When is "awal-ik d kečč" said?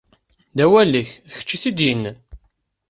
0.65-1.51